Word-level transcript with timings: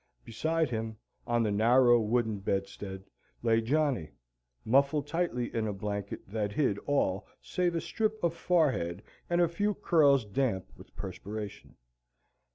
Beside 0.25 0.71
him, 0.71 0.97
on 1.27 1.45
a 1.45 1.51
narrow 1.51 1.99
wooden 2.01 2.39
bedstead, 2.39 3.03
lay 3.43 3.61
Johnny, 3.61 4.09
muffled 4.65 5.05
tightly 5.05 5.53
in 5.55 5.67
a 5.67 5.73
blanket 5.73 6.27
that 6.27 6.51
hid 6.53 6.79
all 6.87 7.27
save 7.39 7.75
a 7.75 7.81
strip 7.81 8.17
of 8.23 8.33
forehead 8.33 9.03
and 9.29 9.39
a 9.41 9.47
few 9.47 9.75
curls 9.75 10.25
damp 10.25 10.65
with 10.75 10.95
perspiration. 10.95 11.75